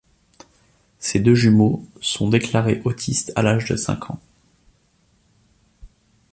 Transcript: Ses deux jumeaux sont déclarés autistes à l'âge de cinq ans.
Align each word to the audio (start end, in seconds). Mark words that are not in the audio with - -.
Ses 0.97 1.19
deux 1.19 1.35
jumeaux 1.35 1.85
sont 2.01 2.27
déclarés 2.27 2.81
autistes 2.85 3.31
à 3.35 3.43
l'âge 3.43 3.65
de 3.69 3.75
cinq 3.75 4.09
ans. 4.09 4.19